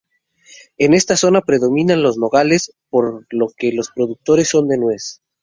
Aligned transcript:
En 0.79 0.95
esta 0.95 1.15
zona 1.15 1.41
predominan 1.41 2.01
los 2.01 2.17
nogales, 2.17 2.73
por 2.89 3.27
lo 3.29 3.49
que 3.55 3.71
son 3.71 3.85
productores 3.93 4.49
de 4.67 4.77
nuez. 4.79 5.21